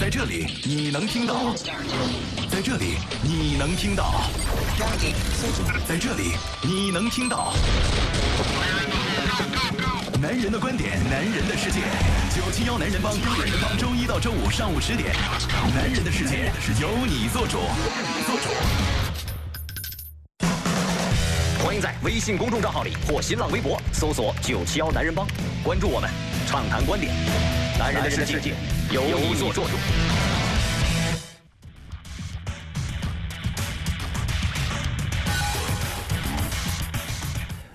[0.00, 1.54] 在这里你能听到，
[2.50, 4.22] 在这里你能听到，
[5.86, 7.52] 在这里你能听到。
[10.18, 11.80] 男人的观点，男人的世界，
[12.34, 15.14] 九七幺男人帮，男人帮，周一到周五上午十点，
[15.74, 17.58] 男人的世界是由你做主，
[18.24, 18.48] 做主。
[21.62, 25.26] 欢迎在微信公众账号里或新浪微博搜索“九七幺男人帮”，
[25.62, 26.08] 关注我们，
[26.46, 27.12] 畅谈观点。
[27.80, 28.52] 男人的世界
[28.92, 29.62] 由你做主。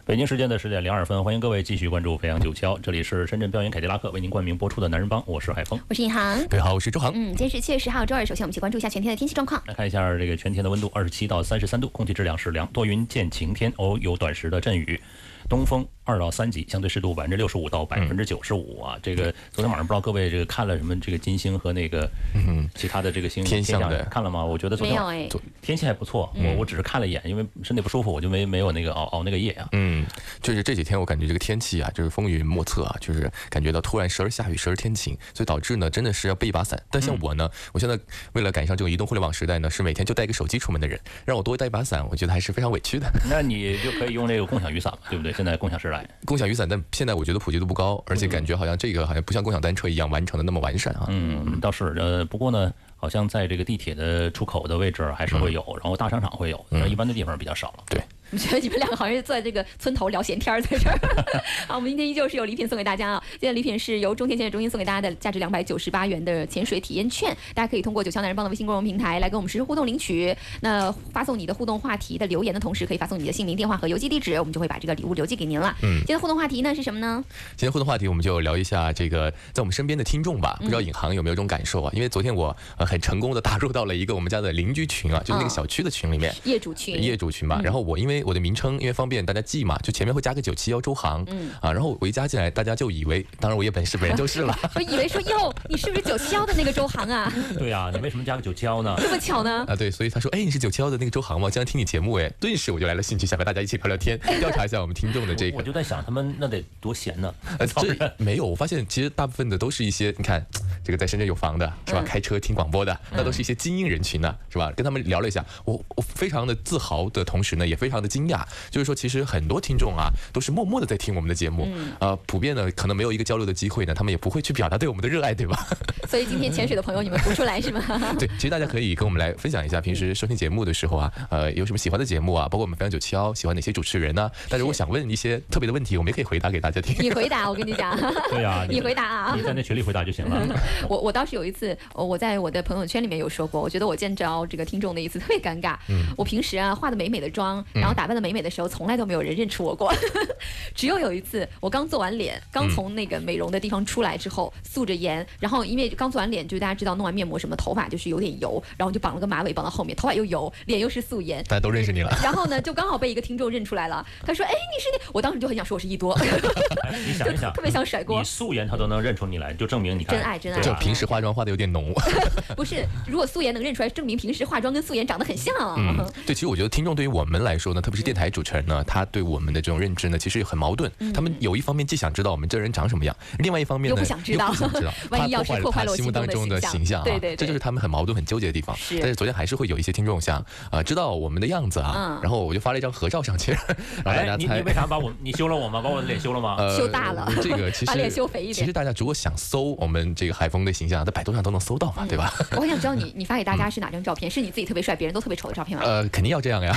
[0.06, 5.80] 北京时间的十点零二分，欢迎各位继续关注飞扬九七幺，这里是深圳标银凯迪拉克为您冠名播出的《男人帮》，我是海峰。
[5.90, 6.38] 我是尹航。
[6.50, 7.12] 各位好，我是周航。
[7.16, 8.24] 嗯，今天是七月十号，周二。
[8.24, 9.60] 首先，我们去关注一下全天的天气状况。
[9.66, 15.02] 来看一下这个全天的温度，二十七到三十三度，空气质量是良，多云见晴天，偶有短时的阵雨，
[15.50, 18.98] 东风二到三级，相对湿度百分之六十五到百分之九十五啊。
[19.02, 24.46] 这个昨天晚上不知道各位这个看了什么这个金星和那个嗯其他的这个星天象的看了吗？
[24.46, 25.30] 我觉得昨天
[25.62, 29.68] 天气还不错，我我只是看了一眼，因为身体不舒服，我就没没有那个熬熬那个夜啊。
[29.72, 30.06] 嗯，
[30.42, 36.80] 就是这几天我感觉这个天气啊，就是风云莫测啊，就是感觉到突然时而下雨，时而天晴，所以导致呢真的是要背一把伞。
[36.92, 37.98] 但像我呢，我现在
[38.34, 43.12] 为了赶上这个移动互联网时代呢，是每天就带一个手机出门的人，让我多带一把伞，我觉得还是非常委屈的。
[43.30, 45.34] 那你就可以用这个共享雨伞嘛，对不对？
[45.34, 51.06] 现在共享时代，共享雨伞，但现在我觉得普及度不高，而且感觉好像这个好像不像共享单车一样完成的那么完善啊。
[51.10, 57.84] 嗯，倒是呃，不过呢，好像在这个地铁的出口的位置还是会有，然后大商场会有，但一般的地方比较少了。
[57.90, 58.02] 对。
[58.32, 60.98] 我觉得你们两个好像是坐在这个村头聊闲天儿，在这儿。
[61.68, 63.24] 好，我们今天依旧是有礼品送给大家啊！
[63.32, 70.36] 今天礼品是由中天潜水中心送给大家的价值两百九十八元的潜水体验券，大家可以通过九霄男人帮的微信公众平台来跟我们实时互动领取。
[70.62, 75.76] 那发送你的互动话题的留言的同时，可以发送你的姓名、电话和邮寄地址，我们就会把这个礼物邮寄给您了。
[75.84, 77.24] 嗯今天互动话题呢是什么呢？
[77.56, 80.58] 今天互动话题，我们就聊一下这个在我们身边的听众吧。
[80.60, 81.92] 不知道尹航有没有这种感受啊？
[81.96, 86.34] 因为昨天我呃很成功的打入到了一个我们家的邻居群啊，就是那个小区的群里面。
[86.44, 87.02] 业主群。
[87.02, 97.32] 业主群嘛，然后我因为我的名称因为方便大家记嘛，就前面会加个九七幺周航，嗯啊，然后我一加进来，大家就以为，当然我也本是本人就是了， 我以为说哟，你是不是九七幺的那个周航啊？
[97.58, 98.96] 对呀、你为什么加个九七幺呢？
[99.00, 99.64] 这么巧呢？
[99.68, 101.50] 啊对，所以他说，哎，你是九七幺的那个周航吗？
[101.50, 107.34] 经常听你节目，哎，顿时我就来了兴趣，想和大家一起聊聊天，调查一下我们听众的这个，我就在想，他们那得多闲呢。
[107.60, 110.46] 呃，这没有，我发现其实大部分的都是一些，你看
[110.84, 112.02] 这个在深圳有房的是吧？
[112.02, 114.72] 嗯开车听广播的，那都是一些精英人群呢，是吧？
[114.76, 125.68] 跟他们聊了一下，我我非常的自豪的同时呢，也非常的惊讶，就是说其实很多听众啊都是默默的在听我们的节目，嗯呃，普遍的可能没有一个交流的机会呢，他们也不会去表达对我们的热爱，对吧？
[126.08, 127.82] 所以今天潜水的朋友你们浮出来是吗？
[128.20, 136.96] 对，其实大家可以跟我们来分享一下，平时收听节目的时候啊，呃，有什么喜欢的节目啊，包括我们飞扬九七幺喜欢哪些主持人呢、但是我想问一些特别的问题，我们也可以回答给大家听。
[137.04, 137.98] 你回答，我跟你讲。
[138.30, 140.46] 对呀、你回答啊你在那群里回答就行了。
[140.88, 145.76] 我我当时有一次，呃我在我的朋友圈里面有说过，我觉得我见着这个听众的一次特别尴尬。
[145.90, 149.94] 嗯我平时啊化的美美的妆，然后打扮的美美的时候，从来都没有人认出我过。
[150.76, 161.44] 只有有一次，我刚做完脸，刚从那个美容的地方出来之后，素着颜，然后因为刚做完脸，就大家知道弄完面膜什么，头发就是有点油，然后就绑了个马尾绑到后面，头发又油，脸又是素颜。
[161.46, 162.16] 大家都认识你了。
[162.22, 164.06] 然后呢，就刚好被一个听众认出来了。
[164.26, 165.12] 他说：“哎，你是那……
[165.14, 166.14] 我当时就很想说我是一多，
[166.84, 171.94] 哎，你想一想，特别想甩锅你素颜他都能认出你来，就证明你真爱真爱就平时化妆化的有点浓。
[172.56, 175.54] 不是，如果素颜能认出来，证明平时化妆跟素颜长得很像。
[175.78, 180.92] 嗯，对，其实我觉得听众对于我们来说呢，特别是电台主持人呢，他对我们的这种认知呢，其实很矛盾。
[181.14, 184.52] 他们有一方面既想知道我们这人长什么样，另外一方面呢又不想知道
[185.12, 188.76] 万一要是破坏了我他心目当中的形象对对对这就是他们很矛盾、很纠结的地方。
[188.76, 193.52] 是但是昨天还是会有一些听众想啊、知道我们的样子啊，嗯然后我就发了一张合照上去，
[194.04, 194.62] 然后大哎，家猜你你。
[194.64, 195.80] 为啥把我你修了我吗？
[195.80, 196.56] 把我的脸修了吗？
[196.66, 202.34] 呃修大了这个其实把脸修肥一点其实大家如果想搜我们这个海峰的形象，在百度上都能搜到嘛，对吧？
[202.54, 204.32] 我很想知道你你发给大家是哪张照片？
[204.32, 205.84] 是你自己特别帅，别人都特别丑的照片吗？
[205.86, 206.74] 呃，肯定要这样呀，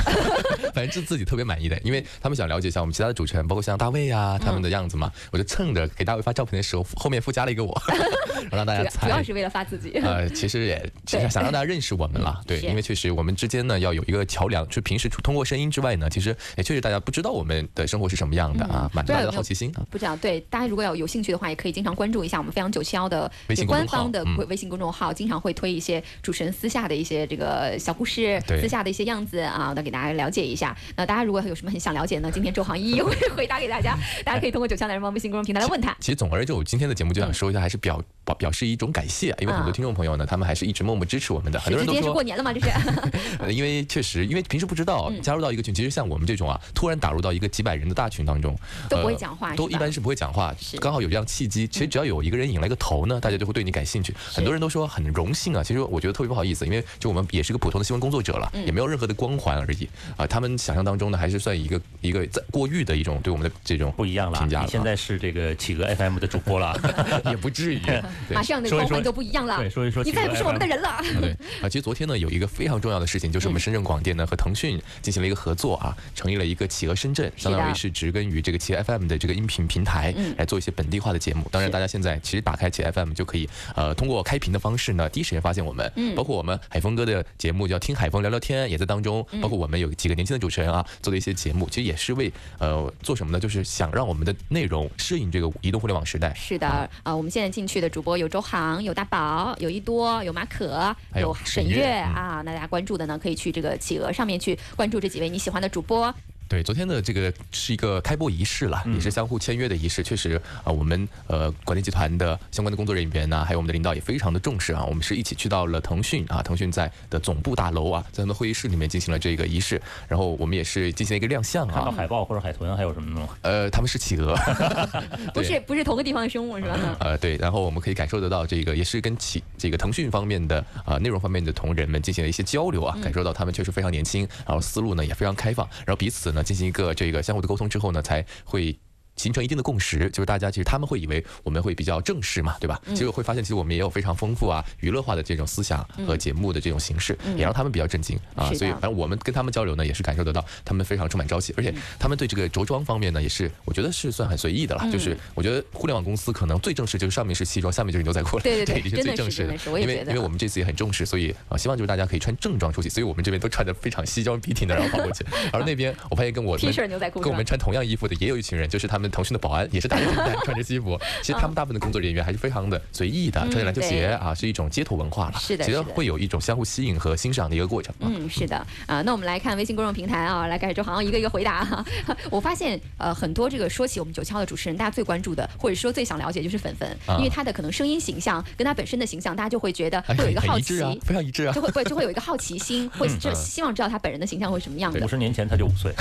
[0.74, 7.82] 反正是自己特别满意的，因为他们想了解一下我们其他的主持人，包括像大卫啊他们的样子嘛，我就蹭着给大卫发照片的时候，后面附加了一个我，
[8.50, 9.22] 让大家主要主要。
[9.22, 9.90] 是为了发自己。
[9.98, 19.84] 呃，其实也 其实想让大家认识我们了，对，是因为确实我们之间呢要有一个桥梁，就平时通过声音之外呢，其实也确实大家不知道我们的生活是什么样的啊，满足大家的好奇心啊。
[19.90, 30.74] 不知道，对大家如果要有兴趣的话，也可以经常关注一下我们飞扬九七幺的微信官方的微信公众号，经常会推一些主持人私下的一些这个小故事，私下的一些样子啊，来给大家了解一下。
[30.96, 35.96] 那大家如果有什么很想了解呢，今天周航一一会回答给大家，大家可以通过九霄男人帮微信公众平台来问他。
[36.00, 42.52] 其实总而言之，我今天的节目就想说一下，还是表表表示一种种感谢，因为很多啊听众朋友呢，他们还是一直默默支持我们的，很多人都是过年了吗？
[42.54, 42.66] 这是
[43.38, 48.56] 呃，因为确实，因为平时不知道嗯加入到一个群，其实像我们这种啊，突然打入到一个几百人的大群当中，
[48.88, 54.14] 都不会呃讲话都一般是不会讲话，刚好有这样契机，其实只要有一个人引来个头呢，大家就会对你感兴趣。
[54.32, 59.86] 很多人都说很荣幸啊，其实我觉得特别不好意思，因为就我们也是个普通的新闻工作者了，嗯也没有任何的光环而已
[60.16, 60.26] 啊。
[60.26, 64.64] 他们想象当中呢，还是算一个一个在过誉的一种对我们的这种不一样了，评价了。
[64.64, 66.78] 啊你现在是这个企鹅 FM 的主播了。
[67.30, 67.78] 也不至于。
[68.28, 68.34] 对。
[68.34, 69.58] 马上的说一说光环就不一样了。
[69.58, 70.88] 对说一说你再也不是我们的人了。
[70.88, 71.30] 啊，对。
[71.62, 81.48] 啊，其实昨天呢，有一个非常重要的事情，就是我们深圳广电呢和腾讯进行了一个合作啊，成立了一个企鹅深圳，相当于是植根于这个企鹅 FM 的这个音频平台，来做一些本地化的节目。
[81.50, 93.40] 当然，大家现在其实打开企鹅 FM 就可以，呃，通过开屏的方式呢，第一时间发现我们，包括我们海峰哥的节目叫听海峰聊聊天，也在当中，包括我们有几个年轻的主持人啊，做的一些节目，其实也是为呃做什么呢？
[93.40, 96.32] 就是想让我们的内容适应这个移动互联网时代。
[96.34, 96.66] 是的，
[97.02, 102.42] 啊，我们现在进去的主播有周航、有大宝、有一多、有马可、有沈沈月月嗯啊。
[102.44, 106.14] 那大家关注的呢，可以去这个企鹅上面去关注这几位你喜欢的主播。
[106.48, 110.02] 对，昨天的这个是一个开播仪式了，也是相互签约的仪式。
[110.02, 114.82] 确实啊、我们呃管理集团的相关的工作人员呢，还有我们的领导也非常的重视啊。
[114.84, 119.80] 我们是一起去到了腾讯啊，腾讯在的总部大楼啊，在他们的会议室里面进行了这个仪式。
[120.08, 123.28] 然后我们也是进行了一个亮相啊，看到海豹或者海豚还有什么吗？
[123.42, 124.34] 呃，他们是企鹅
[125.34, 126.96] 不是不是同个地方的生物是吧？
[127.00, 138.78] 呃，对，然后我们可以感受得到，这个也是跟企这个腾讯方面的啊、内容方面的同仁们进行了一些交流啊，感受到他们确实非常年轻，然后思路呢也非常开放，然后彼此呢进行一个这个相互的沟通之后呢，才会。
[139.18, 142.80] 形成一定的共识，就是大家其实他们会以为我们会比较正式嘛，对吧？
[142.94, 148.50] 结果会发现，其实我们也有非常丰富啊、娱乐化的这种思想和节目的这种形式，也让他们比较震惊啊。
[148.54, 154.88] 所以，反正我们跟他们交流呢，也是感受得到他们非常充满朝气，而且他们对这个着装方面呢，也是我觉得是算很随意的了。
[154.90, 165.24] 就是我觉得互联网公司可能最正式就是上面是西装，下面就是牛仔裤了，对对对这是真的最正式是真的是因为因为我们这次也很重视，所以啊，希望就是大家可以穿正装出去，所以我们这边都穿的非常西装笔挺的，然后跑过去。
[165.52, 170.98] 而那边我发现跟我 T 们恤牛仔裤跟我们穿同样衣服的也有一群人，就是他们腾讯的保安，也是打着领带穿着西服。
[171.22, 175.38] 其实他们大部分的工作人员还是非常的随意的，穿着篮球鞋啊，是一种街头文化了。
[175.38, 178.06] 是的其实会有一种相互吸引和欣赏的一个过程啊。
[178.08, 178.56] 嗯，是的，
[178.86, 181.84] 啊、那我们来看微信公众平台啊，来开始周航一个一个回答哈。
[182.30, 190.82] 我发现呃很多这个说起我们九霄的主持人，大家最关注的或者说最想了解就是粉粉，啊因为他的可能声音形象跟他本身的形象，大家就会觉得哎会有一个好奇很一致。
[190.82, 191.62] 啊， 非常一致啊就。
[191.62, 195.08] 会会就会有一个好奇心，会就嗯希望知道他本人的形象会什么样的五。
[195.08, 195.92] 十年前他就五岁，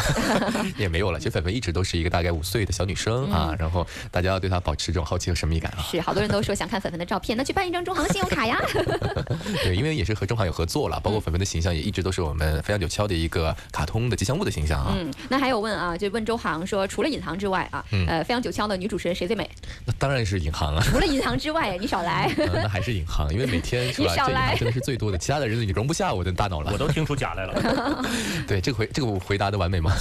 [0.77, 1.19] 也没有了。
[1.19, 5.85] 其实粉粉一直都是一个大概五岁的小女生啊，然后大家要对她保持这种好奇和神秘感啊。
[5.89, 8.59] 是，好多人都说想看粉粉的照片， 那去办一张中航信用卡呀。
[9.63, 14.93] 对，因为也是和中行有合作了，包括粉粉的形象也一直都是我们飞扬九霄的一个卡通的吉祥物的形象啊。
[14.97, 19.49] 嗯，那还有问啊，就问周航说，除了尹航之外啊，嗯呃，飞扬九霄的女主持人谁最美？
[19.85, 20.83] 那当然是尹航啊。
[20.83, 22.33] 除了尹航之外，你少来。
[22.37, 26.71] 嗯那还是尹航，因为每天是吧，这尹你少来航真的是最多的，其他的人你容不下我的大脑了。
[26.71, 28.03] 我都听出假来了。
[28.47, 29.91] 对，这个回这个我回答的完美吗？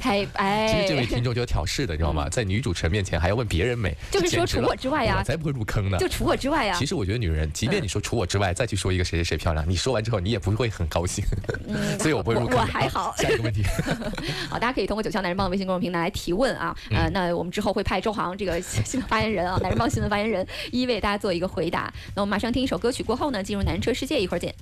[0.00, 2.28] 太哎，其实这位听众就要挑事的，你知道吗？
[2.28, 5.16] 在女主持人面前还要问别人美，嗯就是说除我之外呀。
[5.18, 5.96] 我才不会入坑呢。
[5.98, 6.76] 就除我之外呀。
[6.78, 11.24] 其，实我觉得女人，即便你说除我之外，再去说一个谁谁谁漂亮，你说完之后你也不会很高兴，
[11.98, 13.14] 所以我不会入坑我我还好。
[13.16, 13.62] 下一个问题，
[14.50, 16.76] 好，大家可以通过九霄男人帮的微信公众平台来提问啊。
[16.90, 16.98] 嗯。
[16.98, 21.92] 呃，那我们之后会派周航这个新闻发言人啊，男人帮新闻发言人一一为大家做一个回答。
[22.14, 24.54] 那我们马上听一首歌曲过后呢，进入男人车世界，一会儿见。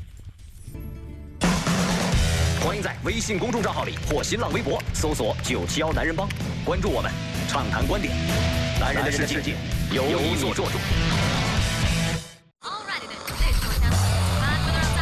[2.65, 6.29] 欢迎在微信公众账号里或新浪微博搜索“九七幺男人帮”，
[6.65, 7.11] 关注我们，
[7.49, 8.15] 畅谈观点。
[8.81, 9.55] 男人的世界
[9.91, 10.65] 由你做主。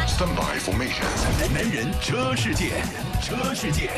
[0.07, 1.05] Stand by formation。
[1.53, 2.83] 男人车世界，
[3.21, 3.89] 车世界。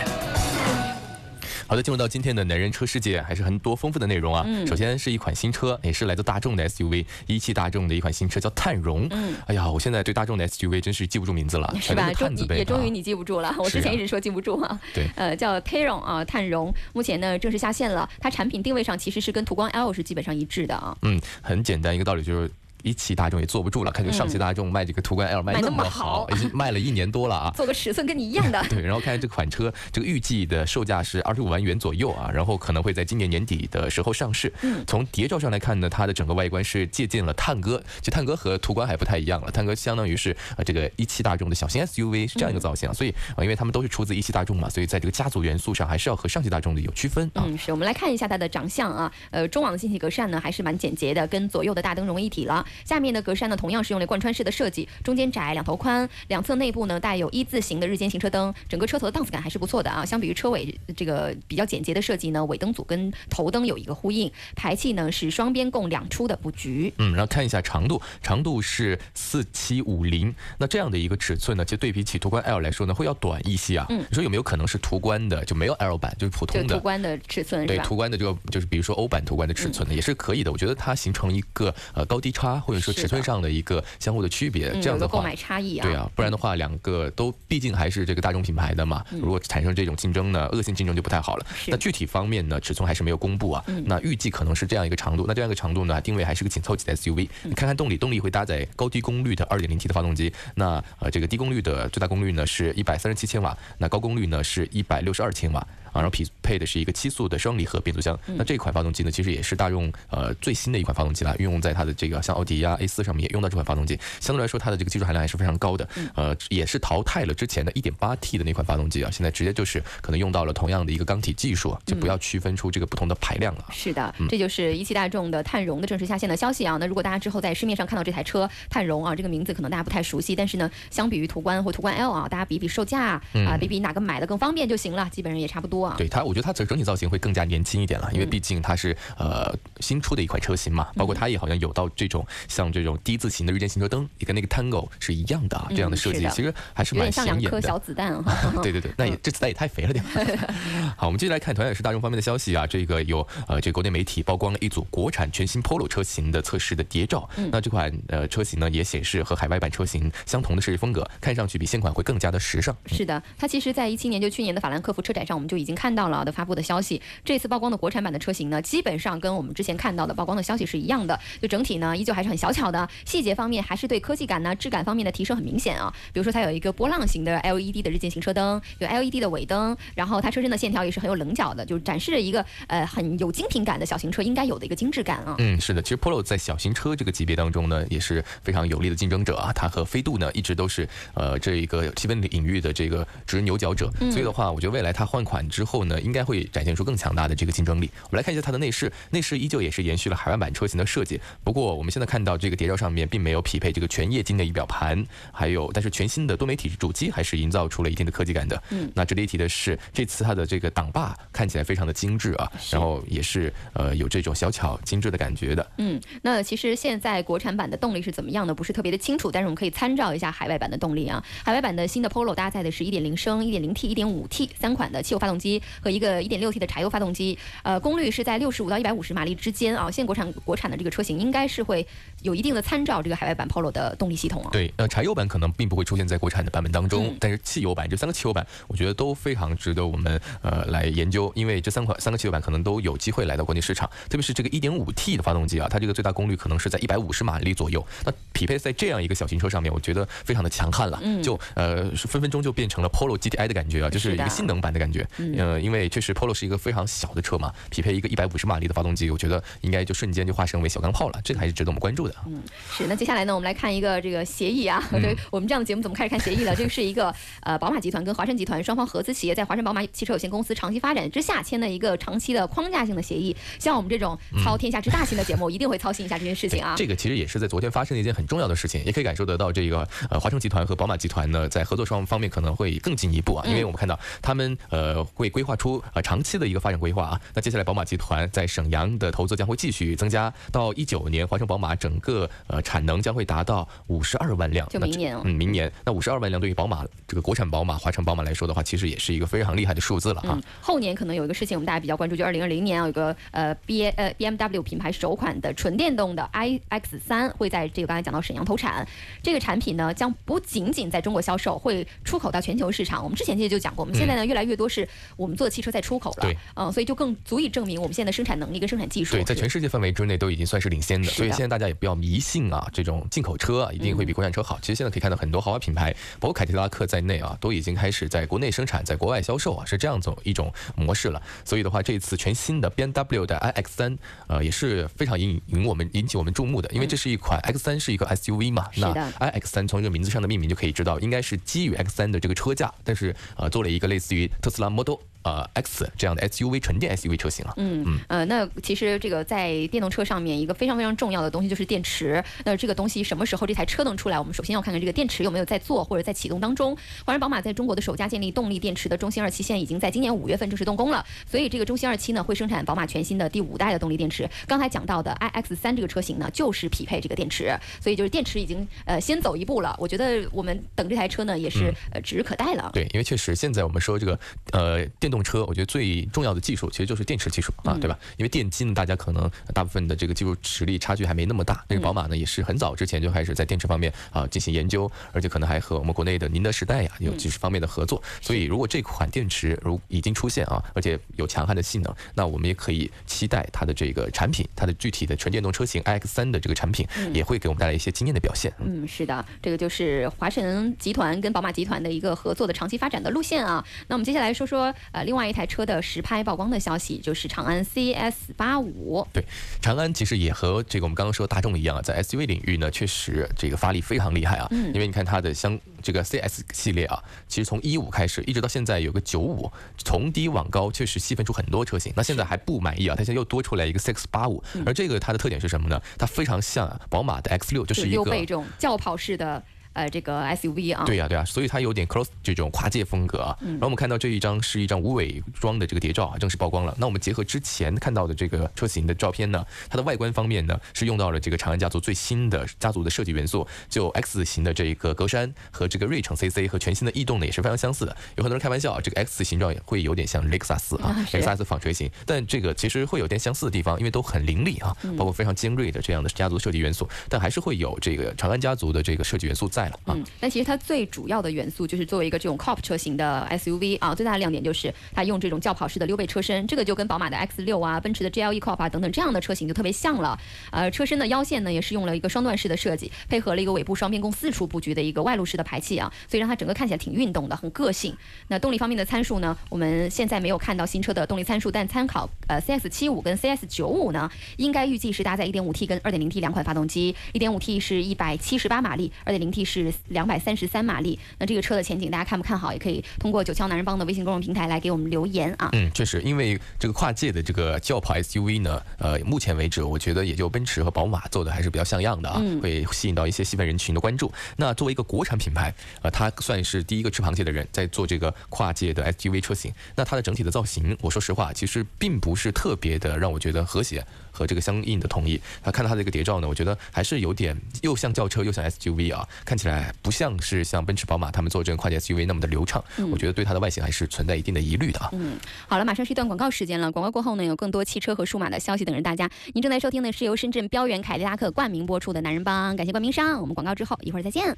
[1.73, 4.43] 好的，进入到今天的男人车世界，还是很多丰富的内容啊。
[4.45, 9.07] 嗯首先是一款新车，也是来自大众的 SUV，一汽大众的一款新车叫探荣。
[9.09, 12.13] 嗯哎呀，我现在对大众的 SUV 真是记不住名字了，是吧？
[12.13, 14.79] 终也终于你记不住了，我之前一直说记不住啊。
[14.93, 18.07] 对 呃，叫 Teron 啊，探荣，目前呢正式下线了。
[18.19, 20.95] 它产品定位上其实是跟途观 L 是基本上一致的啊。
[21.01, 22.51] 嗯，很简单一个道理就是。
[22.83, 27.51] 一汽大众也坐不住了，看这个上汽大众卖这个途观 L 卖卖那么好好，已经卖了一年多了啊。
[27.57, 28.63] 做个尺寸跟你一样的。
[28.69, 34.51] 对，然后看这款车，这个预计的售价是二十五万元左右啊，然后可能会在今年年底的时候上市。
[34.61, 47.43] 嗯从谍照上来看呢，它的整个外观是借鉴了探戈，其实探戈和途观还不太一样了，探戈相当于是呃这个一汽大众的小型 SUV 是这样一个造型啊，所以啊、呃因为他们都是出自一汽大众嘛，所以在这个家族元素上还是要和上汽大众的有区分啊。
[47.45, 52.65] 嗯，是我们来看一下它的长相啊，呃，中网的进气格栅呢还是蛮简洁的，跟左右的大灯融为一体了。
[52.85, 60.05] 下面的格栅呢同样是用了贯穿式的设计，中间窄，两头宽，两侧内部呢带有一字形的日间行车灯，整个车头的档次感还是不错的啊。
[60.05, 66.93] 相比于车尾这个比较简洁的设计呢，尾灯组跟头灯有一个呼应，排气呢是双边共两出的布局。
[66.97, 73.85] 嗯，然后看一下长度，长度是四七五零，那这样的一个尺寸呢，其实对比起途观 L 来说呢，会要短一些啊。
[73.89, 76.75] 嗯你说有没有可能是途观的就没有 L 版，就是普通的？
[76.75, 77.65] 途观的尺寸？
[77.65, 80.51] 对途观的这个就是比如说欧版途观的尺寸呢，也是可以的。
[80.51, 85.35] 我觉得它形成一个呃高低差，或者说尺寸上的一个相互的区别，嗯这样的话有个购买。
[85.35, 85.83] 差异啊。
[85.83, 89.03] 对啊，不然的话，两个都毕竟还是这个大众品牌的嘛。
[89.11, 91.45] 如果产生这种竞争呢，恶性竞争就不太好了。
[91.67, 93.63] 那具体方面呢，尺寸还是没有公布啊。
[93.67, 95.25] 嗯那预计可能是这样一个长度。
[95.27, 97.27] 那这样一个长度呢，定位还是个紧凑级的 SUV。
[97.43, 100.31] 你嗯看看动力，动力会搭载高低功率的 2.0T 的发动机。
[100.55, 105.65] 那呃，这个低功率的最大功率呢是一百三十七千瓦，那高功率呢是一百六十二千瓦。
[105.93, 108.19] 啊，然后匹配的是一个七速的双离合变速箱。
[108.27, 113.97] 嗯那这款发动机呢，其实也是大众呃最新的一款发动机了，运用在它的这个像奥迪呀、A 四上面也用到这款发动机。
[114.19, 115.87] 相对来说，它的这个技术含量还是非常高的。
[115.95, 123.65] 嗯呃，也是淘汰了之前的 1.8T 的那款发动机啊，现在直接就是可能用到了同样的一个缸体技术，就不要区分出这个不同的排量了。
[123.71, 126.77] 是的，嗯这就是一汽大众的探荣的正式下线的消息啊。
[126.79, 135.95] 那如果大家之后在市面上看到这台车探荣啊，这个名字可能大家不太熟悉，但是呢，相比于途观或途观 L 啊，大家比比售价啊，嗯比比哪个买的更方便就行了，基本上也差不多啊。
[135.97, 147.67] 对它，我觉得它整整体造型会更加年轻一点了，因为毕竟它是呃新出的一款车型嘛，包括它也好像有到这种像这种 D 字形的日间行车灯，也跟那个 Tango 是一样的啊，这样的设计其实还是有蛮点像两颗显眼的。
[147.67, 148.61] 小子弹 哈。
[148.61, 150.03] 对对对，那也这子弹也太肥了点。
[150.97, 157.29] 好，我们接下来看，同样也是大众方面的消息啊，这个有呃，这个国内媒体曝光了一组国产全新 Polo 车型的测试的谍照。
[157.51, 162.75] 那这款呃车型呢，也显示和海外版车型相同的设计风格，看上去比现款会更加的时尚。
[162.85, 167.01] 是的，它其实，在一七年就去年的法兰克福车展上，我们就已经看到了的发布的消息。
[167.23, 175.93] 这次曝光的国产版的车型呢，基本上跟我们之前看到的曝光的消息是一样的，就整体呢依旧还是很小巧的，细节方面还是对科技感呢、质感方面的提升很明显啊。
[176.11, 185.35] 比如说它有一个波浪形的 LED 的日间行车灯，有 LED 的尾灯，然后它车身的线条也是很有棱角的，就展示着一个呃很有精品感的小型车应该有的一个精致感啊。
[185.39, 189.51] 嗯，是的，其实 Polo 在小型车这个级别当中呢，也是非常有力的竞争者啊。
[189.53, 193.91] 它和飞度呢，一直都是呃这一个细分领域的这个直牛角者。
[194.11, 197.89] 所以的话，我觉得未来它换款之后呢，应该会展现出更强大的这个竞争力。
[198.03, 201.19] 我们来看一下它的内饰，内饰依旧也是延续了海外版车型的设计。
[201.43, 208.61] 不过我们现在看到这个谍照上面并没有匹配这个全液晶的仪表盘，还有但是全新的多媒体主机还是营造出了一定的科技感的。
[208.69, 215.71] 嗯，那值得一提的是，这次它的这个挡把看起来非常的精致啊，然后也是呃有这种小巧精致的感觉的。
[215.77, 221.23] 嗯，那其实现在国产版的动力是怎么样的，不是特别的清楚，但是我们可以参照一下海外版的动力啊。
[221.43, 229.89] 海外版的新的 Polo 搭载的是1.0升、1.0T、1.5T 三款的汽油发动机和一个 1.6T 的柴油发动机，呃，功率是在65到150马力之间啊。
[229.89, 231.85] 现在国产国产的这个车型应该是会
[232.21, 234.49] 有一定的参照这个海外版 Polo 的动力系统啊。
[234.51, 262.15] 对， 呃，柴油版可能并不会出现在国产的版本当中，嗯但是汽油版这三个汽油版，我觉得都非常值得我们呃来研究，因为这三款三个汽油版可能都有机会来到国内市场，特别是这个 1.5T 的发动机啊，它这个最大功率可能是在150马力左右，那匹配在这样一个小型车上面，我觉得非常的强悍了，嗯就呃是分分钟就变成了 Polo GTI 的感觉啊，就是一个性能版的感觉，嗯呃，因为确实 Polo 是一个非常小的车嘛，匹配一个一百五十马力的发动机，我觉得应该就瞬间就化身为小钢炮了，这个还是值得我们关注的。
[262.27, 264.83] 嗯是，那接下来呢，我们来看一个这个协议啊。
[264.91, 266.55] 嗯 对我们这样的节目怎么开始看协议了？
[266.55, 273.35] 这个是一个呃，宝马集团跟华晨集团双方合资企业在华晨宝马汽车有限公司长期发展之下签的一个长期的框架性的协议。
[273.59, 276.75] 像我们这种操天下之大心的节目，一定会操心一下这件事情啊。
[276.77, 287.21] 这个其实也是在昨天发生的一件很重要的事情，也可以感受得到这个呃华晨集团和宝马集团呢在合作双方面可能会更进一步啊，因为我们看到他们呃会规划出呃长期的一个发展规划啊。
[287.33, 300.29] 那接下来宝马集团在沈阳的投资将会继续增加，到一九年华晨宝马整个呃产能将会达到五十二万辆，就明年哦嗯，明年那五十二万辆对于宝马这个国产宝马华晨宝马来说的话，其实也是一个非常厉害的数字了啊。
[300.33, 308.87] 嗯，后年可能有一个事情，我们大家比较关注，就二零二零年啊，有个呃 B 呃 BMW 品牌首款的纯电动的 iX 三会在这个刚才讲到沈阳投产。
[309.21, 313.03] 这个产品呢，将不仅仅在中国销售，会出口到全球市场。
[313.03, 321.13] 我们之前其实就讲过，我们现在呢越来越多是我们做的汽车在出口了，对，嗯，所以就更足以证明我们现在的生产能力跟生产技术对，在全世界范围之内都已经算是领先的，的。
[321.13, 324.57] 所以现在大家也不要迷信啊，这种进口车啊一定会比国产车好。
[324.61, 331.21] 其实现在可以看到很多豪华品牌，包括凯迪拉克在内啊，都已经开始在国内生产，在国外销售啊，是这样走一种模式了。
[331.45, 345.89] 所以的话，这次全新的 BMW 的 iX 三，呃，也是非常引引我们引起我们注目的，因为这是一款 X 三是一个 SUV 嘛，那 iX 三从这个名字上的命名就可以知道，应该是基于 X 三的这个车架，但是呃做了一个类似于特斯拉 Model 呃 X
[345.97, 347.53] 这样的 SUV 纯电 SUV 车型啊。
[347.57, 352.23] 嗯嗯呃，那其实这个在电动车上面一个非常非常重要的东西就是电池。
[352.45, 354.19] 那这个东西什么时候这台车能出来？
[354.19, 356.77] 我们首先要看看这个电池有没有在做或者在启动当中。
[357.05, 364.29] 华人宝马在中国的首家建立动力电池的中心二期现在已经在今年五月份正式动工了，所以这个中心二期呢会生产宝马全新的第五代的动力电池。
[364.47, 369.75] 刚才讲到的 iX 三这个车型呢就是匹配这个电池，所以就是电池已经呃先走一步了。
[369.79, 372.69] 我觉得我们等这台车呢也是呃指日可待了。
[372.73, 374.19] 对，因为确实现在我们说这个
[374.51, 377.97] 呃电动车，我觉得最重要的技术其实就是电池技术啊，对吧？
[378.17, 381.63] 因为电机呢，大家可能大部分的这个技术实力差距还没那么大。
[381.69, 388.01] 那个宝马呢，也是很早之前就开始在电池方面啊进行研究，而且可能还和我们国内的宁德时代呀有技术方面的合作。
[388.21, 398.51] 所以如果这款电池如已经出现啊，而且有强悍的性能，那我们也可以期待它的这个产品，它的具体的纯电动车型 iX 三的这个产品也会给我们带来一些惊艳的表现。
[398.59, 403.63] 嗯，是的，这个就是华晨集团跟宝马集团的一个合作的长期发展的路线啊。
[403.87, 409.05] 那我们接下来说说呃另外一台车的实拍曝光的消息，就是长安 CS 八五。
[409.13, 409.23] 对，
[409.61, 414.47] 长安其实也和这个我们刚刚说大众一样啊，在 SUV 领域呢，确实这个发力非常厉害啊。
[414.51, 414.73] 嗯。
[414.73, 421.91] 因为你看它的相这个 CS 系列啊，其实从一五开始一直到现在有个九五，从低往高确实细分出很多车型。
[421.95, 425.81] 那现在还不满意啊，它现在又多出来一个 CX 八五，而这个它的特点是什么呢？
[425.97, 429.43] 它非常像宝马的 X 六，就是一个六倍这种轿跑式的。
[429.73, 433.37] 呃，这个 SUV 啊，对呀对呀，所以它有点 cross 这种跨界风格啊。
[433.41, 436.75] 然后我们看到这一张是一张无伪装的这个谍照啊，正式曝光了。
[436.77, 447.95] 那我们结合之前看到的这个车型的照片呢，它的外观方面呢是用到了这个长安家族最新的家族的设计元素，就 X 型的这个格栅和这个锐城 CC 和全新的逸动呢也是非常相似的。
[448.15, 459.97] 有很多人开玩笑，这个 X 形状也会有点像雷克萨斯啊，雷克萨斯纺锤型，但这个其实会有点相似的地方，因为都很凌厉啊，包括非常尖锐的这样的家族设计元素，但还是会有这个长安家族的这个设计元素在了啊。
[460.19, 470.17] 但其实它最主要的元素就是作为一个这种 COP 车型的 SUV 啊，最大的亮点就是它用这种轿跑式的溜背车身，这个就跟宝马的 X 六啊、奔驰的 GLE COP 啊等等这样的车型就特别像了。
[470.51, 477.95] 呃，车身的腰线呢也是用了一个双段式的设计，配合了一个尾部双边共四处布局的一个外露式的排气啊，所以让它整个看起来挺运动的，很个性。
[478.27, 489.52] 那动力方面的参数呢，我们现在没有看到新车的动力参数，但参考呃 CS 七五跟 CS 九五呢，应该预计是搭载 1.5T 跟 2.0T 两款发动机，1.5T 是一百七十八马力，2.0T 是
[489.89, 490.97] 两百三十三马力。
[491.19, 492.53] 那这个车的前景大家看不看好？
[492.53, 495.49] 也可以通过九霄男人帮的微信公众平台来给我们留言啊。
[495.53, 504.11] 嗯，确实，因为这个跨界的这个轿跑 SUV 呢，呃，目前为止我觉得也就奔驰和宝马做的还是比较像样的啊，会吸引到一些细分人群的关注。
[504.37, 509.53] 那作为一个国产品牌，呃，它算是第一个吃螃蟹的人，在做这个跨界的 SUV 车型。
[509.75, 513.85] 那它的整体的造型，我说实话，其实并不是特别的让我觉得和谐。
[514.13, 522.63] 和这个相应的同意，他看到它的一个谍照呢，我觉得还是有点又像轿车又像 SUV 啊，看起来不像是像奔驰、宝马他们做这个跨界 SUV 那么的流畅。
[522.91, 524.89] 我觉得对它的外形还是存在一定的疑虑的啊。
[524.93, 526.71] 嗯，好了，马上是一段广告时间了。
[526.71, 529.09] 广告过后呢，有更多汽车和数码的消息等着大家。
[529.33, 533.19] 您正在收听的是由深圳标远凯迪拉克冠名播出的《男人帮》，感谢冠名商。
[533.19, 534.37] 我们广告之后一会儿再见。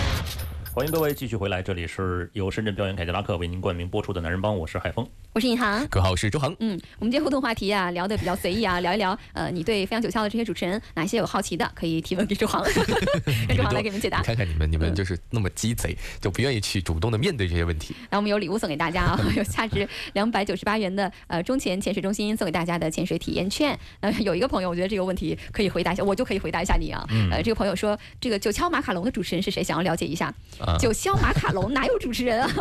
[0.73, 6.55] 欢迎各位继续回来，这里是由深圳表演凯迪拉克为您冠名播出的《男人帮》，我是海峰，我是尹航，各位好，我是周航。
[6.61, 12.63] 嗯，我们今天互动话题啊，聊得比较随意啊，聊一聊，呃，你对飞扬九霄的这些主持人哪些有好奇的，可以提问给周航，
[13.49, 14.21] 让周航来给你们解答。
[14.21, 17.93] 看看你们，你们就是那么鸡贼，就不愿意去主动的面对这些问题。
[18.09, 23.77] 那我们有礼物送给大家啊， 有价值两百九十八元的呃中潜潜水中心送给大家的潜水体验券。
[23.99, 27.05] 呃，有一个朋友，我觉得这个问题可以回答一下，我就可以回答一下你啊。
[27.29, 29.61] 呃，这个朋友说，这个九霄马卡龙的主持人是谁？
[29.61, 30.33] 想要了解一下。
[30.79, 31.31] 九霄马。
[31.41, 32.51] 卡龙哪有主持人啊？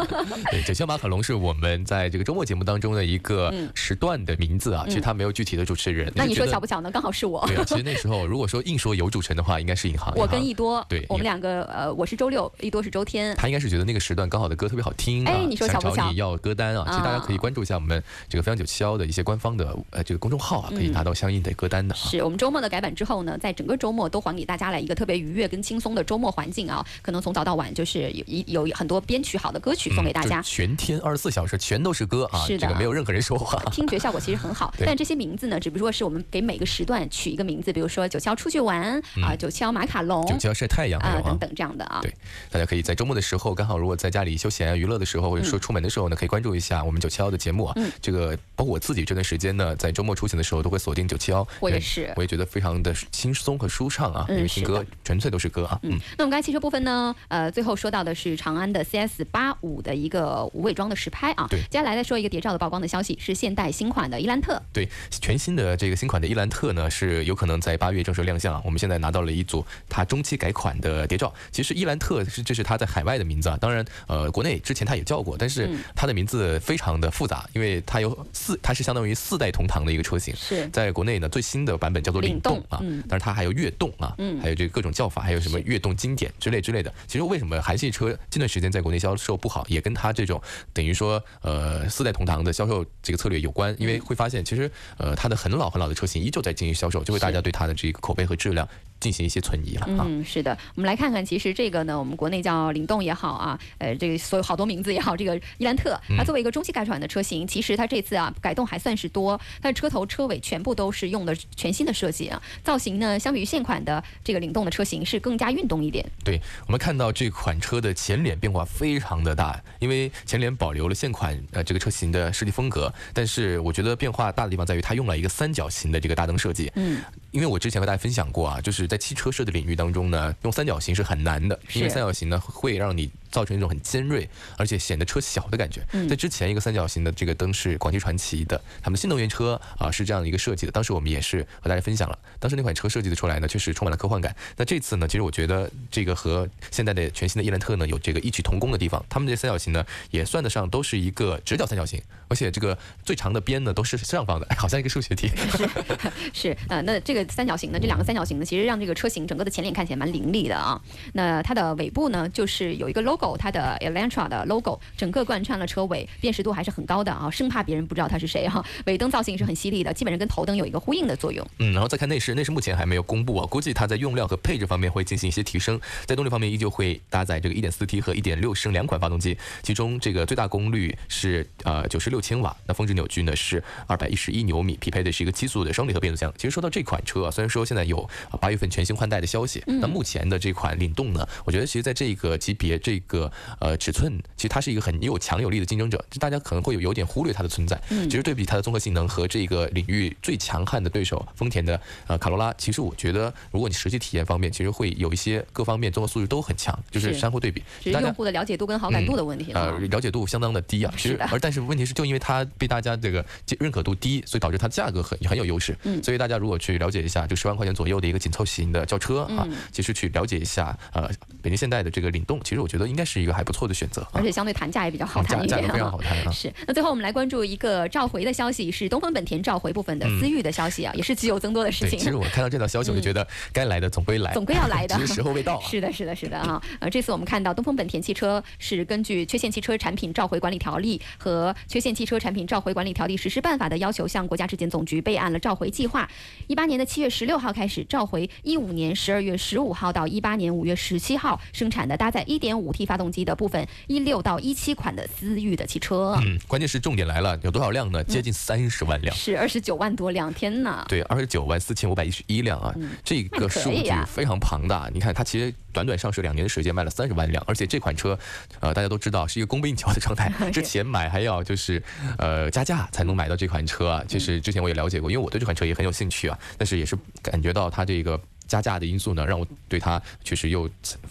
[0.50, 6.10] 对，九霄马卡龙是我们在这个周末节目当中的一个时段的名字啊，其实他没有具体的主持人。
[6.14, 6.90] 那你说巧不巧呢？
[6.90, 7.44] 刚好是我。
[7.46, 10.14] 对啊，其实那时候如果说硬说有主持人的话，应该是尹航。
[10.16, 13.36] 我跟一多，对，我们两个呃，我是周六，一多是周天。
[13.36, 16.10] 他应该是觉得那个时段刚好的歌特别好听，哎，你说巧不巧？
[16.10, 21.94] 你要歌单啊，其实大家可以关注一下我们这个飞扬九七幺的一些官方的呃这个公众号啊，可以拿到相应的歌单的。
[21.96, 27.89] 是我们周末的改版之后呢，在整个周末都还给大家来一个特别愉悦跟轻松的周末环境啊，可能从早到晚就是。
[27.90, 30.42] 是有一有很多编曲好的歌曲送给大家就。
[30.42, 33.60] 全天二十四小时全都是歌啊，是的这个没有任何人说话。
[33.72, 41.38] 听觉效果其实很好， 但这些名字呢，只不过是我们给每个时段取一个名字，比如说九霄出去玩啊，九霄马卡龙嗯九霄晒太阳啊啊等。
[41.38, 41.98] 等这样的啊。
[42.02, 42.14] 对，
[42.50, 47.72] 大家可以在周末的时候，刚好如果在家里休闲啊、娱乐的时候，或者说出门的时候呢，可以关注一下我们九七幺的节目啊。
[47.76, 51.46] 嗯这个包括我自己这段时间呢，在周末出行的时候都会锁定九七幺。
[51.60, 55.78] 我也是我也觉得非常的轻松和舒畅啊，嗯因为听歌纯粹都是歌啊。
[55.82, 61.46] 嗯，那我们刚才汽车部分呢，呃，最后说到的是长安的 CS 八五的一个无伪装的实拍啊。
[61.48, 64.60] 对接下来再说一个谍照的曝光的消息，是现代新款的伊兰特。
[64.70, 68.60] 对，全新的这个新款的伊兰特呢，是有可能在八月正式亮相啊。
[68.66, 71.32] 我们现在拿到了一组它中期改款的谍照。
[71.50, 80.36] 其实伊兰特是这是它在海外的名字啊，当然呃国内之前它也叫过，但是嗯它的名字非常的复杂，因为它有四，它是相当于四代同堂的一个车型。
[80.36, 86.92] 是在国内呢，最新的版本叫做领领动啊，但是它还有悦动啊，嗯还有这个各种叫法，还有什么悦动经典之类之类的。
[87.06, 98.68] 其实为什么韩系车近段时间在国内销售不好，也跟它这种等于说呃四代同堂的销售这个策略有关，因为会发现其实呃它的很老很老的车型依旧在进行销售，就会大家对它的这个口碑和质量
[99.00, 100.06] 进行一些存疑了啊。
[100.06, 116.04] 嗯，是的，我们来看看，其实这个呢，我们国内叫领动也好啊，呃，这个所有好多名字也好，这个伊兰特，嗯它作为一个中期改款的车型，其实它这次啊改动还算是多，它的车头车尾全部都是用的全新的设计啊，造型呢相比于现款的这个领动的车型是更加运动一点。
[116.24, 126.70] 对我们看到这款车的前脸变化非常的大，因为前脸保留了现款呃这个车型的设计风格，但是我觉得变化大的地方在于它用了一个三角形的这个大灯设计。
[126.74, 135.82] 嗯，因为我之前和大家分享过啊，就是在汽车设计领域当中呢，用三角形是很难的，因为三角形呢会让你造成一种很尖锐，而且显得车小的感觉。
[135.92, 144.34] 嗯在之前一个三角形的这个灯是广汽传祺的，他们的新能源车啊是这样的一个设计的，当时我们也是和大家分享了，当时那款车设计的出来呢，确实充满了科幻感。
[144.56, 155.30] 那这次呢，其实我觉得这个和现在的全新的伊兰特呢有这个异曲同工的地方，他们这三角形呢也算得上都是一个直角三角形，而且这个最长的边呢都是上方的，哎 好像一个数学题。
[156.32, 160.80] 是，呃，那这个三角形呢，这两个三角形呢，其实让这个车型整个的前脸看起来蛮凌厉的啊。
[161.12, 171.46] 那它的尾部呢，就是有一个 logo，它的 Elantra 的 logo，整个贯穿了车尾，辨识度还是很高的啊，生怕别人不知道它是谁哈、 尾灯造型也是很犀利的，基本上跟头灯有一个呼应的作用。
[171.58, 186.32] 嗯，然后再看内饰，内饰目前还没有公布啊，估计它在用料和配置方面会进行一些提升，在动力方面依旧会搭载这个 1.4T 和1.6升两款发动机，其中这个最大功率是呃96千瓦，那峰值扭矩呢是211牛米，匹配的是一个七速的双离合变速箱。
[186.36, 187.98] 其实说到这款车啊，虽然说现在有
[188.30, 193.09] 啊八月份全新换代的消息，那目前的这款领动呢，我觉得其实在这个级别这个
[193.58, 197.80] 呃尺寸，其实它是一个很有强有力的竞争者，就大家可能会有有点忽略它的存在。
[197.88, 210.92] 其实对比它的综合性能和这个领域最强悍的对手丰田的呃卡罗拉，其实我觉得如果你实际体验方面，其实会有一些各方面综合素质都很强，就是是相互对比，大家只是用户的了解度跟好感度的问题了呃啊。，了解度相当的低啊。
[210.96, 213.24] 其实而但是问题是，就因为它被大家这个
[213.58, 215.76] 认可度低，所以导致它价格很很有优势。
[215.84, 221.08] 嗯所以大家如果去了解一下，就十万块钱左右的一个紧凑型的轿车啊嗯，其实去了解一下呃
[221.42, 224.22] 北京现代的这个领动，其实我觉得应该是一个还不错的选择啊而。
[224.22, 225.98] 且相对谈价也比较好谈一点啊非常好。
[225.98, 226.30] 谈啊。
[226.30, 231.98] 是，那最后我们来关注一个召回的消息，是东风本田召回部分的思域的消息啊，也是极有增多的事，情。
[231.98, 235.62] 其实我看到这条消息，我就觉得该来的总归来，总归要来的 只是时候未到啊。
[235.66, 236.62] 是的，是的，是的啊。
[236.80, 246.08] 呃，这次我们看到东风本田汽车是根据《缺陷汽车产品召回管理条例》和《缺陷汽车产品召回管理条例实施办法》的要求，向国家质检总局备案了召回计划。
[246.46, 258.02] 一八年的七月十六号开始召回，一五年十二月十五号到一八年五月十七号生产的搭载一点五 T 发动机的部分一六到一七款的思域的汽车，嗯，关键是重点来了，有多少辆呢？
[258.02, 259.14] 接近三十万辆。
[259.14, 260.84] 是二十九万多辆，天哪！
[260.88, 262.74] 对，二十九万四千五百一十一辆啊，
[263.04, 264.90] 这个数据非常庞大。
[264.92, 268.18] 你看，它其实短短上市两年的时间卖了三十万辆，而且这款车，
[268.58, 270.28] 呃，大家都知道是一个供不应求的状态。
[270.50, 271.80] 之前买还要就是
[272.18, 274.04] 呃加价才能买到这款车啊。
[274.08, 280.68] 其实之前我也了解过，因为我对这款车也很有兴趣啊，但是也是感觉到它这个加价的因素呢，让我对它确实又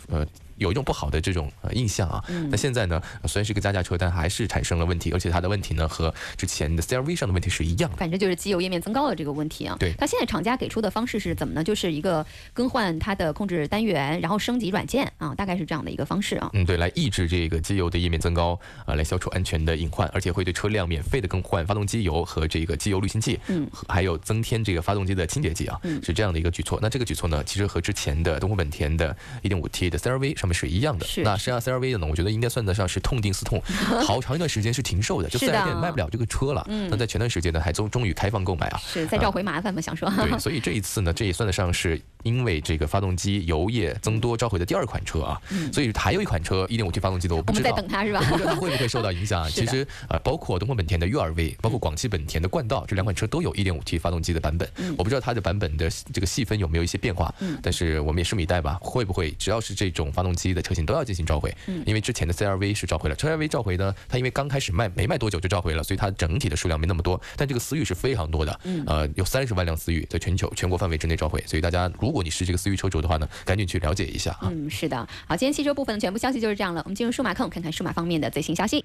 [0.09, 0.27] 呃。
[0.59, 7.97] 有一种不好的这种呃印象啊，那现在呢，呃虽然是个加价车，但还是产生了问题，而且它的问题呢和之前的 CRV 上的问题是一样的。
[7.97, 9.75] 反正就是机油液面增高的这个问题啊。
[9.79, 11.63] 对它现在厂家给出的方式是怎么呢？
[11.63, 16.49] 就是一个更换它的控制单元，然后升级软件啊，大概是这样的一个方式啊。
[16.53, 26.79] 嗯，对，来抑制这个机油的液面增高，啊、来消除安全的隐患，而且会对车辆免费的更换发动机油和这个机油滤清剂，嗯，还有增添这个发动机的清洁剂啊，嗯是这样的一个举措。
[26.81, 31.05] 那这个举措呢，其实和之前的东风本田的 1.5T 的 CRV 上面是一样的。
[31.23, 33.61] 那实际上 CRV 的呢，我觉得应该算得上是痛定思痛，
[34.05, 36.65] 好长一段时间是停售的，就是四 S 店卖不了这个车了。
[36.67, 38.79] 嗯那在前段时间呢，还终终于开放购买啊。
[38.85, 39.79] 是再召回麻烦吗？
[39.79, 40.09] 想说。
[40.09, 47.75] 对，所以这一次呢，这也算得上是因为这个发动机油液增多召回的第二款车啊，所以还有一款车 1.5T 发动机的我不我们知道。
[47.75, 48.21] 在等它是吧？
[48.29, 49.49] 不知道它会不会受到影响啊？
[49.51, 54.69] 其实呃，包括东风本田的 URV，包括广汽本田的冠道这两款车都有 1.5T 发动机的版本。
[54.77, 58.77] 嗯我不知道它的版本的这个细分有没有一些变化，但是我们也拭目以待吧。
[58.81, 61.55] 会不会只要是这种发动机的车型都要进行召回？
[61.67, 74.49] 嗯因为之前的 CRV 是召回了，CRV 召回呢，它因为刚开始卖没卖多久就召回了，所以它整体的数量没那么多，但这个思域是非常多的，嗯呃，有三十万辆思域在全球全国范围之内召回，所以大家如果你是这个思域车主的话呢，赶紧去了解一下啊。
[74.51, 74.97] 嗯，是的。
[75.27, 76.81] 好，今天汽车部分的全部消息就是这样了。
[76.85, 78.83] 我们进入数码控，看看数码方面的最新消息。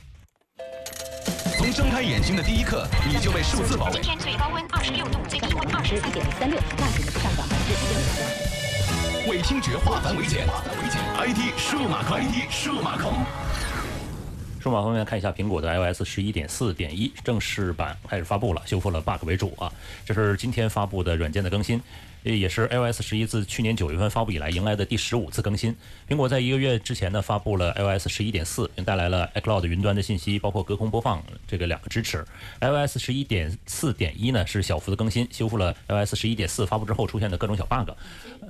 [1.56, 4.02] 从睁开眼睛的第一刻，你就被数字包围今。
[4.02, 6.26] 天最高温二十六度，最低温二十三点。
[6.38, 8.00] 三六，价值是上涨百分之一点
[9.26, 9.30] 五。
[9.30, 10.46] 为听觉化繁为简
[11.16, 13.14] ，IT 数码控，IT 数码控。
[14.60, 19.72] 数码方面看一下苹果的 iOS 十一点四点一正式版开始发布了，修复了 bug 为主啊。
[20.04, 21.80] 这是今天发布的软件的更新，
[22.24, 25.76] 也是 iOS 十一自去年九月份发布以来迎来的第十五次更新。
[26.08, 32.24] 苹果在一个月之前呢发布了 iOS 十一点四，并带来了 iCloud 云端的信息，包括隔空播放这个两个支持。
[32.60, 37.90] iOS 十一点四点一呢是小幅的更新，修复了 iOS 十一点四发布之后出现的各种小 bug。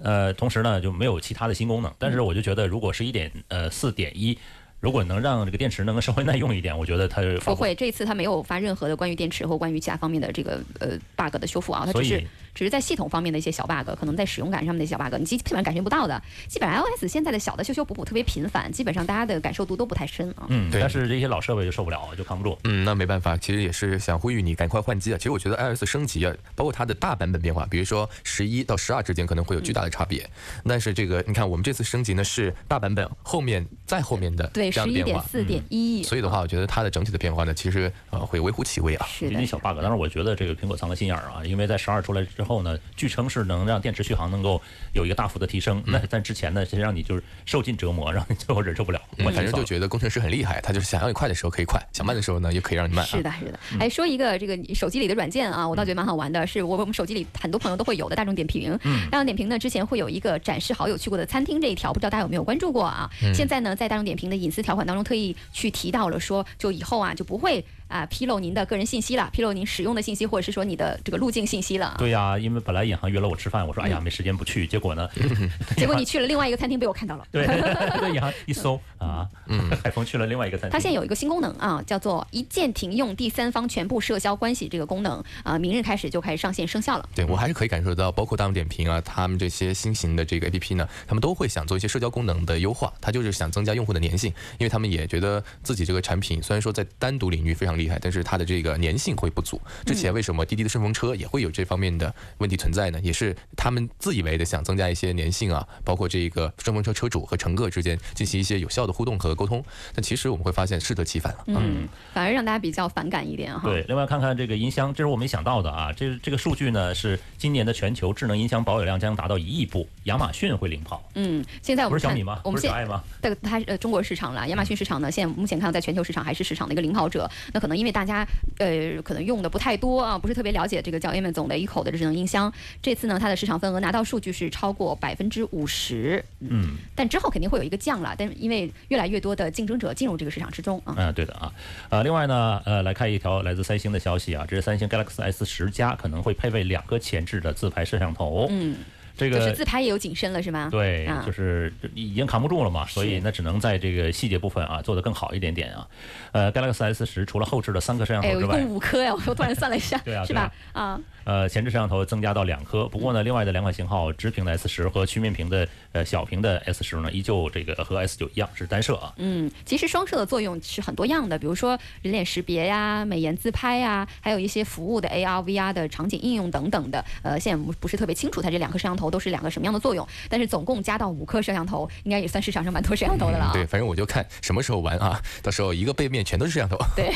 [0.02, 1.92] 呃，同时呢就没有其他的新功能。
[1.98, 4.38] 但是我就觉得，如果十一点呃四点一
[4.84, 12.22] 如果能让这个电池能够稍微耐用一点，我觉得它不会，这次它没有发任何的关于电池或关于其他方面的这个呃 bug 的修复啊，它只是
[12.54, 16.22] 只是在系统方面的一些小 bug，可能在使用感上面的一些小 bug，你基基本上感觉不到的。
[16.48, 20.44] 基本上 iOS 现在的小的修修补补特别频繁，基本上大家的感受度都不太深啊。
[20.50, 22.58] 嗯，对但是这些老设备就受不了，就扛不住。
[22.64, 25.16] 嗯，那没办法，其实也是想呼吁你赶快换机啊。
[25.16, 30.28] 其实我觉得 iOS 升级啊，包括它的大版本变化，比如说十一到十二之间可能会有巨大的差别。
[30.66, 35.20] 但是这个你看，我们这次升级呢是大版本后面再后面的对，十一点。
[35.28, 39.06] 四点一亿，所以的话，我觉得它的整体的变化呢，其实呃会微乎其微啊。
[39.08, 44.60] 是的有点，小 bug，但是我觉得这个苹果藏个心眼儿啊，因为在十二出来之后呢，据称是能让电池续航能够
[44.92, 45.82] 有一个大幅的提升。
[45.86, 49.64] 那但之前呢，先让你就是受尽折磨，让你最后忍受不了，我反正就。
[49.64, 53.08] 觉得工程师很厉害，他就是想要你快的时候可以快，想慢的时候呢也可以让你慢、啊。
[53.08, 53.58] 是的，是的。
[53.80, 58.78] 哎，说一个这个手机里的软件啊，我倒觉得蛮好玩的，是我我们手机里很多朋友都会有的大众点评。
[59.10, 63.10] 大众点评呢，之前会有一个展示好友去过的餐厅这一条，不知道大家有没有关注过啊？
[63.34, 71.96] 现在呢，在大众点评的隐私条款当中，特意去提到了说，就以后啊就不会啊披露您的个人信息了，披露您使用的信息，或者是说你的这个路径信息了啊。
[71.98, 75.08] 对呀、因为本来银行约了我吃饭，我说哎呀没时间不去，结果呢，
[75.76, 77.24] 结果你去了另外一个餐厅，被我看到了。
[77.30, 77.46] 对
[78.00, 80.72] 对银行一搜啊，嗯海峰去了另外一个餐厅。
[80.72, 87.08] 它现在有一个新功能啊，叫做一键停用第三方全部社交关系这个功能啊，明日开始就开始上线生效了。
[87.14, 99.60] 对我还是可以感受到，包括大众点评啊，他们这些新型的这个 APP 呢，他们都会想做一些社交功能的优化，他就是想增加用户的粘性，因为他们也觉得自己这个产品虽然说在单独领域非常厉害，但是它的这个粘性会不足。
[99.84, 103.00] 之前为什么滴滴的顺风车也会有这方面的问题存在呢？
[103.02, 111.44] 也是他们自以为的想增加一些粘性啊，包括这个顺风车车主和乘客之间进行一些有效的互动和沟通，但其实我们会发现适得其反了。
[111.46, 113.68] 嗯，反而让大家比较反感一点哈。
[113.68, 115.92] 对，另外看看这个音箱，这是我没想到的啊。
[115.92, 121.02] 这这个数据呢是今年的全球智能音箱保有量将达到一亿部，亚马逊会领跑。
[121.14, 122.40] 嗯，现在我们不是小米吗？
[122.44, 123.02] 我们是小爱吗？
[123.22, 127.30] 这它是呃中国市场了，亚马逊市场呢，现在目前看到在全球市场还是市场的一个领跑者。
[127.52, 132.52] 那可能因为大家呃可能用的不太多啊，不是特别了解这个叫 Amazon 的一口的智能音箱。
[132.82, 138.14] 这次呢，它的市场份额拿到数据是超过百分之五十，嗯但之后肯定会有一个降了。
[138.18, 141.50] 但是因为越来越多的竞争者进入这个市场之中啊，嗯，对的啊。
[141.88, 148.46] 呃，另外呢，呃，来看一条来自三星的消息啊，这是三星 Galaxy S 十加可能会配备两个前置的自拍摄像头。
[148.50, 148.76] 嗯，
[149.16, 150.68] 这个就是自拍也有景深了是吗？
[150.70, 155.86] 对啊，就是已经扛不住了嘛，所以那只能在这个细节部分啊做得更好一点点啊。
[156.32, 159.14] 呃，Galaxy S 十除了后置的三颗摄像头之外共，五颗呀！
[159.14, 160.52] 我突然算了一下， 对啊是吧？
[160.72, 169.12] 啊，呃，前置摄像头增加到两颗，不过呢，另外的两款型号直屏的 S 十和曲面屏的呃小屏的 S 十呢，依旧这个和 S 九一样是单摄啊。
[169.18, 177.04] 嗯，其实双摄的作用是很多样的，比如说人脸识别呀、美颜自拍呀，还有一些服务的 AR、VR 的场景应用等等的。
[177.22, 183.50] 呃，现在不不是特别清楚它这两颗摄像头都是两个什么样的作用，但是总共加到五颗摄像头，应该也算市场上蛮多摄像头的了啊。
[183.52, 186.76] 对，反正我就看什么时候玩啊， 到时候一个背面全都是摄像头。
[186.96, 187.12] 对，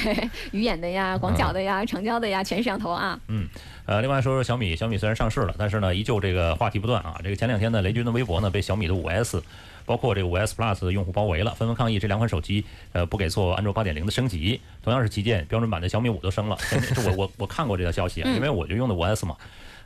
[0.53, 3.18] 鱼眼的呀、广角的呀、长焦的呀，全是摄像头啊。
[3.29, 3.48] 嗯
[3.87, 7.18] 呃，另外说说小米，小米虽然上市了，但是呢，依旧这个话题不断啊。
[7.24, 9.42] 这个前两天呢，雷军的微博呢被小米的五 S，
[9.87, 14.61] 包括这个五 S Plus 的用户包围了，纷纷抗议这两款手机呃不给做安卓八点零的升级。
[14.83, 16.59] 同样是旗舰，标准版的小米五都升了。
[16.94, 19.35] 这我我我看过这条消息啊，因为我就用的五 S 嘛。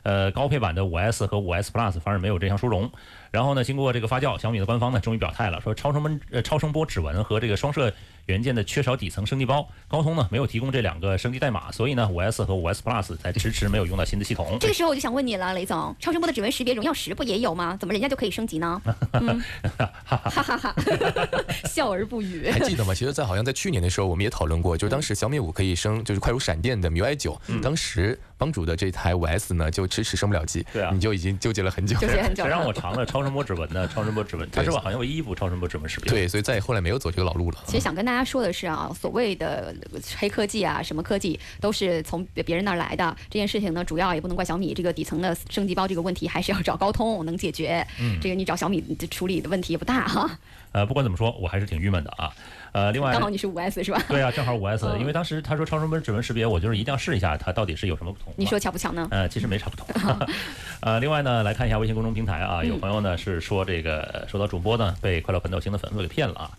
[0.03, 2.91] 呃，高配版的五 S 和五 S Plus 反而没有这项殊荣。
[3.31, 7.91] 然后呢，经过这个发酵，小米的官方呢终于表态了，说超声波呃超声波指纹和这个双摄
[8.27, 14.57] 元件的缺少底层升级包，高通呢没有提供这两个升级代码，所以呢五 S 和五 S Plus 才迟迟没有用到新的系统。
[14.59, 17.75] 这个时候我就想问你了，雷总，超声波的指纹识别，荣耀十不也有吗？
[17.77, 18.81] 怎么人家就可以升级呢？
[19.13, 19.43] 嗯，
[19.77, 20.75] 哈哈哈哈，
[21.65, 22.49] 笑而不语。
[22.49, 22.93] 还记得吗？
[22.93, 31.97] 其实，在好像在去年的时候，我们也讨论过，就是当时小米五可以升，就是快如闪电的 MIUI 九，当时帮主的这台五 S 呢，就迟迟升不了级，对啊你就已经纠结了很久。
[31.97, 33.87] 纠结很久 谁让我尝了超声波指纹呢？
[33.87, 34.79] 超声波指纹，它是吧？
[34.81, 36.11] 好像唯一一部超声波指纹识别。
[36.11, 37.57] 对，所以再后来没有走这个老路了。
[37.65, 39.73] 其实想跟大家说的是啊，所谓的
[40.17, 43.15] 黑科技啊，什么科技都是从别人那儿来的。
[43.29, 47.85] 这件事情呢，主要也不能怪小米，这个底层的升级包这个问题还是要找高通能解决。
[47.99, 50.29] 嗯，这个你找小米处理的问题也不大哈。
[50.71, 52.31] 呃，不管怎么说，我还是挺郁闷的啊。
[52.71, 54.01] 呃，另外刚好你是五 S 是吧？
[54.07, 58.33] 对啊，正好五 S，、嗯因为当时他说超声波指纹识别，我就是一定要试一下，它到底是有什么不同。
[58.35, 59.07] 你说巧不巧呢？
[59.11, 59.87] 呃，其实没啥不同。
[60.81, 66.51] 呃，另外呢，来看一下微信公众平台啊，嗯有朋友呢是说这个说到主播呢被快乐奋斗星的粉丝给骗了啊，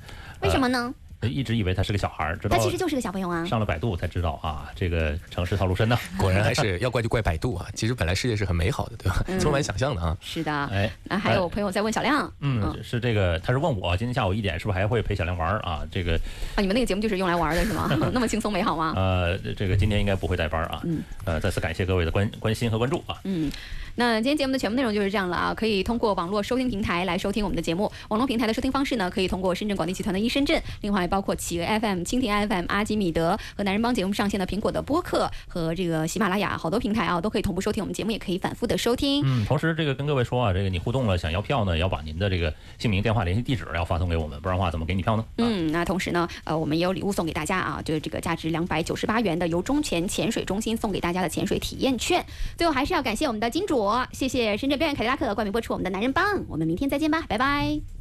[0.42, 0.94] 为什么呢？
[1.28, 3.44] 一直以为他是个小孩儿，知道他其实就是个小朋友啊。
[3.46, 5.98] 上了百度才知道啊，这个城市套路深呐。
[6.16, 7.66] 果然还是要怪就怪百度啊！
[7.74, 9.24] 其实本来世界是很美好的，对吧？
[9.40, 10.16] 充满想象的啊。
[10.20, 15.82] 是的，哎那还有朋友在问小亮，嗯，是这个，他是问我今天下午一点是不是还会陪小亮玩儿啊？
[15.90, 16.14] 这个
[16.56, 17.88] 啊，你们那个节目就是用来玩的是吗？
[18.12, 18.92] 那么轻松美好吗？
[18.96, 20.80] 呃，这个今天应该不会带班啊。
[20.84, 21.02] 嗯。
[21.24, 23.18] 呃，再次感谢各位的关关心和关注啊。
[23.24, 23.50] 嗯，
[23.96, 25.54] 那今天节目的全部内容就是这样了啊！
[25.54, 27.90] 可以通过网络收听平台来收听我们的节目。
[28.08, 39.22] 网络平台的收听方式呢，可以通过深圳广电集团的一深圳，另外包括企鹅 FM、蜻蜓 FM、阿基米德和男人帮节目上线的苹果的播客和这个喜马拉雅好多平台啊，都可以同步收听我们节目，也可以反复的收听。
[39.24, 45.24] 嗯，同时这个跟各位说啊，这个你互动了想要票呢，也要把您的这个姓名、电话、联系地址要发送给我们，不然的话怎么给你票呢？
[45.36, 52.24] 啊嗯，那同时呢，呃，我们也有礼物送给大家啊，就是这个价值两百九十八元的由中潜潜水中心送给大家的潜水体验券。
[52.56, 57.93] 最后还是要感谢我们的金主，谢谢深圳表演凯迪拉克冠名播出我们的男人帮，我们明天再见吧，拜拜。